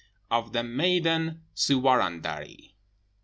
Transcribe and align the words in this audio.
OF 0.31 0.51
THE 0.51 0.63
MAIDEN 0.63 1.43
SSUWARANDARI. 1.53 2.73